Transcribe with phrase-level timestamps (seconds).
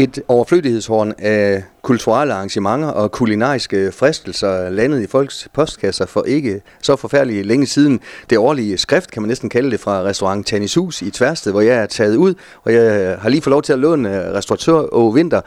[0.00, 6.96] Et overflødighedshorn af kulturelle arrangementer og kulinariske fristelser landet i folks postkasser for ikke så
[6.96, 8.00] forfærdeligt længe siden.
[8.30, 11.60] Det årlige skrift, kan man næsten kalde det, fra restaurant Tanis Hus i Tværsted, hvor
[11.60, 14.32] jeg er taget ud, og jeg øh, har lige fået lov til at låne øh,
[14.34, 15.40] restauratør og Vinter.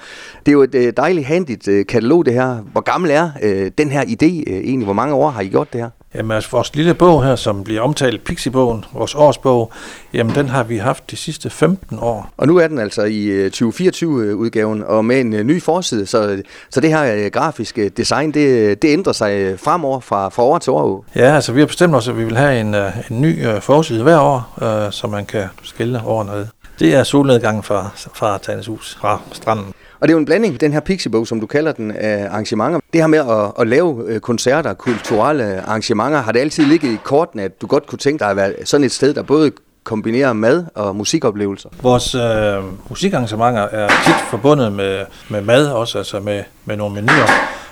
[0.46, 2.58] Det er jo et øh, dejligt handigt katalog, det her.
[2.72, 3.30] Hvor gammel er
[3.78, 4.86] den her idé egentlig?
[4.86, 5.90] Hvor mange år har I gjort det her?
[6.16, 9.72] Jamen altså vores lille bog her, som bliver omtalt Pixiebogen, vores årsbog,
[10.14, 12.30] jamen den har vi haft de sidste 15 år.
[12.38, 16.90] Og nu er den altså i 2024-udgaven, og med en ny forside, så, så det
[16.90, 21.06] her grafiske design, det, det ændrer sig fremover fra, fra år til år.
[21.16, 24.20] Ja, altså vi har bestemt os, at vi vil have en, en ny forside hver
[24.20, 26.46] år, så man kan skille årene ad.
[26.80, 29.74] Det er solnedgangen fra, fra Tannes Hus, fra stranden.
[30.04, 32.80] Og det er jo en blanding, den her Pixiebog, som du kalder den, af arrangementer.
[32.94, 36.98] Det her med at, at lave øh, koncerter, kulturelle arrangementer, har det altid ligget i
[37.04, 39.52] korten, at du godt kunne tænke dig at være sådan et sted, der både
[39.84, 41.70] kombinerer mad og musikoplevelser?
[41.82, 47.28] Vores øh, musikarrangementer er tit forbundet med, med mad også, altså med, med nogle menuer.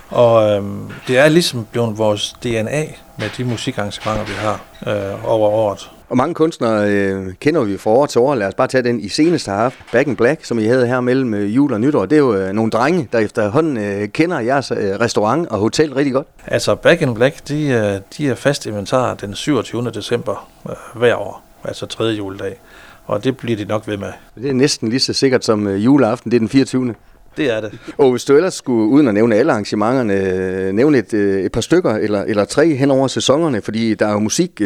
[0.10, 0.64] Og øh,
[1.08, 2.86] det er ligesom blevet vores DNA
[3.20, 5.90] med de musikarrangementer, vi har øh, over året.
[6.12, 8.36] Og mange kunstnere øh, kender vi fra år til år.
[8.36, 9.78] Lad os bare tage den i seneste har haft.
[9.92, 12.06] Back in Black, som I havde her mellem øh, jul og nytår.
[12.06, 15.94] Det er jo øh, nogle drenge, der efterhånden øh, kender jeres øh, restaurant og hotel
[15.94, 16.28] rigtig godt.
[16.48, 19.92] Altså Back in Black, de, øh, de er fast inventar den 27.
[19.94, 21.44] december øh, hver år.
[21.64, 22.60] Altså tredje juledag.
[23.06, 24.12] Og det bliver de nok ved med.
[24.36, 26.32] Det er næsten lige så sikkert som øh, juleaften.
[26.32, 26.96] Det er den 24.
[27.38, 27.80] Det er det.
[27.98, 31.52] Og hvis du ellers skulle, uden at nævne alle arrangementerne, øh, nævne et, øh, et
[31.52, 34.62] par stykker eller, eller tre hen over sæsonerne, fordi der er jo musik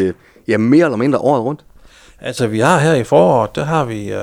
[0.48, 1.62] ja, mere eller mindre året rundt.
[2.22, 4.20] Altså vi har her i foråret, der har vi uh,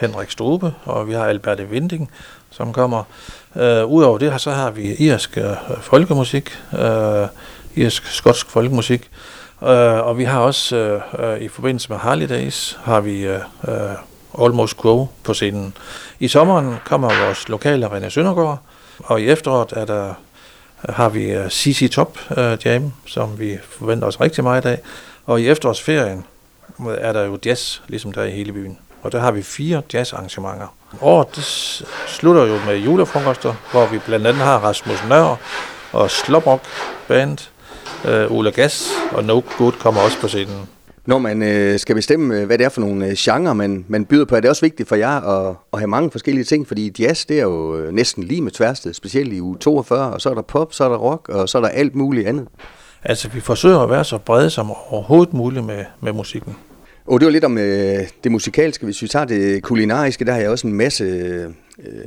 [0.00, 2.10] Henrik Strube, og vi har Albert Vinding,
[2.50, 3.02] som kommer.
[3.54, 6.78] Uh, Udover det så har vi irsk uh, folkemusik, uh,
[7.74, 9.10] irsk skotsk folkemusik,
[9.60, 13.36] uh, og vi har også uh, i forbindelse med Harley Days, har vi uh,
[13.68, 15.76] uh, Almost Grow på scenen.
[16.20, 18.58] I sommeren kommer vores lokale René Søndergaard,
[18.98, 20.14] og i efteråret er der,
[20.88, 24.80] har vi uh, CC Top uh, Jam, som vi forventer os rigtig meget af.
[25.26, 26.24] Og i efterårsferien
[26.98, 28.78] er der jo jazz, ligesom der i hele byen.
[29.02, 30.76] Og der har vi fire jazzarrangementer.
[31.00, 31.44] Året det
[32.06, 35.36] slutter jo med julefrokoster, hvor vi blandt andet har Rasmus Nør
[35.92, 36.60] og Slåbrok
[37.08, 37.38] Band,
[38.04, 40.68] øh, Ola Gas og No Good kommer også på scenen.
[41.06, 44.04] Når man øh, skal bestemme, øh, hvad det er for nogle øh, genrer, man, man
[44.04, 46.92] byder på, er det også vigtigt for jer at, at have mange forskellige ting, fordi
[46.98, 50.30] jazz, det er jo øh, næsten lige med tværsted, specielt i uge 42, og så
[50.30, 52.48] er der pop, så er der rock, og så er der alt muligt andet.
[53.04, 56.56] Altså, vi forsøger at være så brede som overhovedet muligt med, med musikken.
[57.06, 58.84] Og det var lidt om øh, det musikalske.
[58.84, 61.48] Hvis vi tager det kulinariske, der har jeg også en masse øh,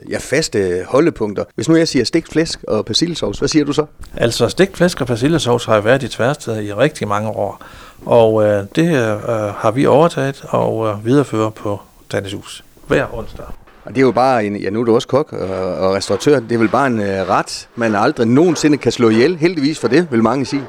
[0.09, 1.43] ja, faste holdepunkter.
[1.55, 3.85] Hvis nu jeg siger stegt flæsk og persillesovs, hvad siger du så?
[4.15, 7.61] Altså, stegt flæsk og persillesovs har været i tværsted i rigtig mange år.
[8.05, 9.19] Og øh, det øh,
[9.55, 11.81] har vi overtaget og øh, viderefører på
[12.11, 13.45] Dannes Hus hver onsdag.
[13.85, 16.39] Og det er jo bare en, ja nu er du også kok og, og restauratør,
[16.39, 19.37] det er vel bare en øh, ret, man aldrig nogensinde kan slå ihjel.
[19.37, 20.63] Heldigvis for det, vil mange sige.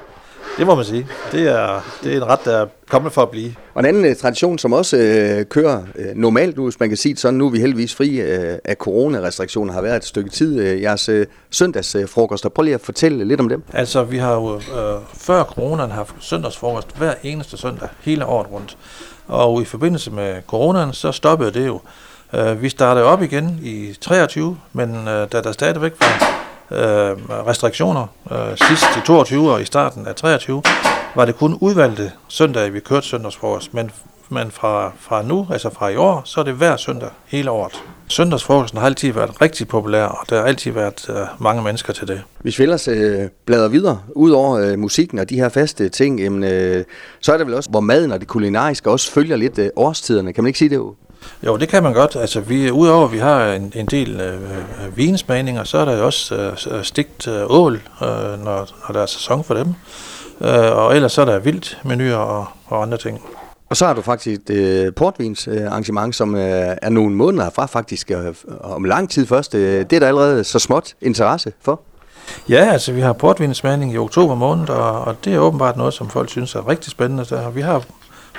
[0.58, 1.06] Det må man sige.
[1.32, 3.54] Det er, det er en ret, der er kommet for at blive.
[3.74, 6.96] Og en anden uh, tradition, som også uh, kører uh, normalt nu, hvis man kan
[6.96, 10.30] sige det sådan, nu er vi heldigvis fri uh, af coronarestriktioner, har været et stykke
[10.30, 10.60] tid.
[10.60, 13.62] Uh, jeres uh, søndagsfrokoster, prøv lige at fortælle lidt om dem.
[13.72, 14.60] Altså, vi har jo uh,
[15.14, 18.76] før coronaen haft søndagsfrokost hver eneste søndag, hele året rundt.
[19.28, 21.80] Og i forbindelse med coronaen, så stoppede det jo.
[22.32, 26.78] Uh, vi startede op igen i 23, men uh, da der stadigvæk var øh,
[27.46, 30.62] restriktioner øh, sidst i 22 og i starten af 23,
[31.14, 33.90] var det kun udvalgte søndage, vi kørte søndagsfrokost, men,
[34.28, 37.82] men fra, fra nu, altså fra i år, så er det hver søndag hele året.
[38.08, 42.08] Søndagsfrokosten har altid været rigtig populær, og der har altid været øh, mange mennesker til
[42.08, 42.22] det.
[42.38, 46.20] Hvis vi ellers øh, bladrer videre, ud over øh, musikken og de her faste ting,
[46.20, 46.84] jamen, øh,
[47.20, 50.32] så er det vel også, hvor maden og det kulinariske også følger lidt øh, årstiderne.
[50.32, 50.80] Kan man ikke sige det
[51.46, 51.56] jo?
[51.56, 52.16] Det kan man godt.
[52.16, 55.96] Altså, vi, udover at vi har en, en del øh, øh vinsmagninger, så er der
[55.96, 56.34] jo også
[56.70, 58.08] øh, stigt øh, ål, øh,
[58.44, 59.74] når, når der er sæson for dem.
[60.40, 63.20] Øh, og ellers så er der vildt menuer og, og andre ting.
[63.70, 67.66] Og så har du faktisk et øh, portvinsarrangement, øh, som øh, er nogle måneder fra
[67.66, 69.54] faktisk, øh, om lang tid først.
[69.54, 71.80] Øh, det er der allerede så småt interesse for.
[72.48, 76.10] Ja, altså vi har portvinsmagning i oktober måned, og, og det er åbenbart noget, som
[76.10, 77.24] folk synes er rigtig spændende.
[77.24, 77.84] Så vi har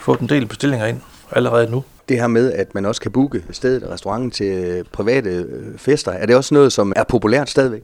[0.02, 1.02] fået en del bestillinger ind
[1.32, 5.30] allerede nu det her med, at man også kan booke stedet og restauranten til private
[5.30, 7.84] øh, fester, er det også noget, som er populært stadigvæk?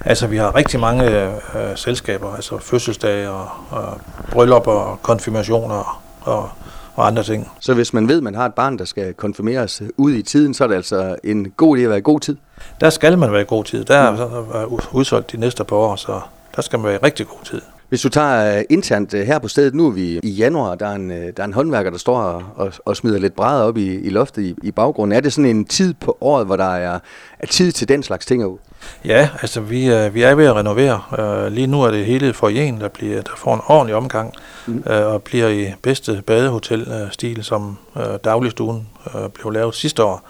[0.00, 1.32] Altså, vi har rigtig mange øh,
[1.76, 6.48] selskaber, altså fødselsdage og, og bryllupper og konfirmationer og,
[6.94, 7.50] og andre ting.
[7.60, 10.54] Så hvis man ved, at man har et barn, der skal konfirmeres ud i tiden,
[10.54, 12.36] så er det altså en god idé at være i god tid?
[12.80, 13.84] Der skal man være i god tid.
[13.84, 16.20] Der er udsolgt de næste par år, så
[16.56, 17.60] der skal man være i rigtig god tid.
[17.92, 20.86] Hvis du tager uh, internt uh, her på stedet, nu er vi i januar, der
[20.86, 22.18] er en, uh, der er en håndværker, der står
[22.56, 25.16] og, og, smider lidt brædder op i, i loftet i, i baggrunden.
[25.16, 26.98] Er det sådan en tid på året, hvor der er,
[27.38, 28.58] er tid til den slags ting ud?
[29.04, 31.50] Ja, altså vi, uh, vi er ved at renovere.
[31.50, 34.34] Lige nu er det hele forjen, der, bliver, der får en ordentlig omgang
[34.66, 34.82] mm.
[34.86, 37.78] og bliver i bedste badehotel-stil, som
[38.24, 38.88] dagligstuen
[39.34, 40.28] blev lavet sidste år.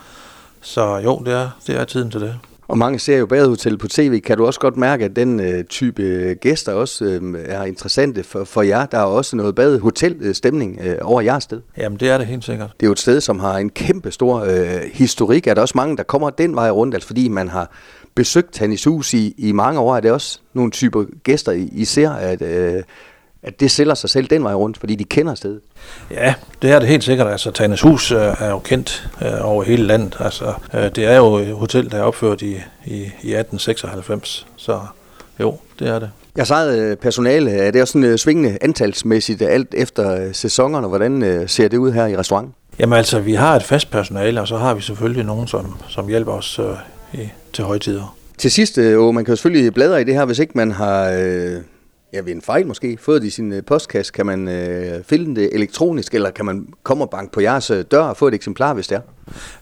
[0.60, 2.38] Så jo, det er, det er tiden til det.
[2.72, 4.20] Og mange ser jo badehotel på tv.
[4.20, 6.02] Kan du også godt mærke, at den øh, type
[6.40, 8.86] gæster også øh, er interessante for, for jer?
[8.86, 11.60] Der er også noget badehotel-stemning øh, over jeres sted.
[11.76, 12.70] Jamen, det er det helt sikkert.
[12.80, 15.46] Det er jo et sted, som har en kæmpe stor øh, historik.
[15.46, 17.70] Er der også mange, der kommer den vej rundt, altså fordi man har
[18.14, 19.96] besøgt Tannis Hus i, i mange år?
[19.96, 22.42] Er det også nogle typer gæster, I, I ser, at...
[22.42, 22.82] Øh,
[23.42, 25.60] at det sælger sig selv den vej rundt, fordi de kender stedet.
[26.10, 27.26] Ja, det er det helt sikkert.
[27.26, 30.16] Altså, Tanes Hus øh, er jo kendt øh, over hele landet.
[30.20, 32.52] Altså, øh, det er jo et hotel, der er opført i,
[32.84, 34.80] i, i 1896, så
[35.40, 36.10] jo, det er det.
[36.36, 40.88] Jeg sagde personale, er det også sådan svingende antalsmæssigt alt efter sæsonerne?
[40.88, 42.54] Hvordan ser det ud her i restauranten?
[42.78, 46.08] Jamen altså, vi har et fast personale, og så har vi selvfølgelig nogen, som, som
[46.08, 48.16] hjælper os øh, i, til højtider.
[48.38, 51.10] Til sidst, øh, man kan jo selvfølgelig bladre i det her, hvis ikke man har
[51.18, 51.56] øh,
[52.12, 55.40] ja, ved en fejl måske, fået det i sin øh, postkasse, kan man øh, finde
[55.40, 58.34] det elektronisk, eller kan man komme og banke på jeres øh, dør og få et
[58.34, 59.00] eksemplar, hvis det er?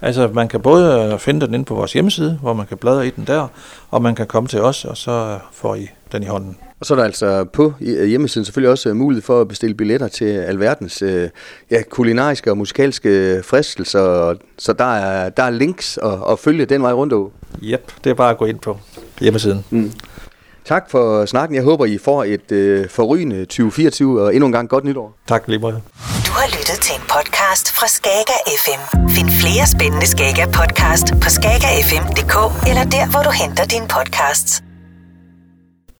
[0.00, 3.06] Altså, man kan både øh, finde den inde på vores hjemmeside, hvor man kan bladre
[3.06, 3.49] i den der,
[3.91, 6.56] og man kan komme til os, og så får I den i hånden.
[6.81, 10.25] Og så er der altså på hjemmesiden selvfølgelig også mulighed for at bestille billetter til
[10.25, 11.29] alverdens øh,
[11.70, 16.82] ja, kulinariske og musikalske fristelser, så der er, der er links at, at følge den
[16.82, 17.29] vej rundt over.
[17.62, 18.79] Yep, det er bare at gå ind på
[19.20, 19.64] hjemmesiden.
[19.70, 19.93] Mm.
[20.75, 21.55] Tak for snakken.
[21.55, 25.17] Jeg håber, I får et øh, forrygende 2024 og endnu en gang godt nytår.
[25.28, 25.82] Tak lige meget.
[26.26, 28.82] Du har lyttet til en podcast fra Skager FM.
[29.17, 32.37] Find flere spændende Skager podcast på skagerfm.dk
[32.70, 34.62] eller der, hvor du henter dine podcasts.